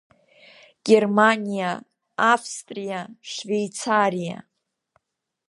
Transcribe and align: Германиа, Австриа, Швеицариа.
Германиа, 0.87 1.71
Австриа, 2.33 3.01
Швеицариа. 3.31 4.39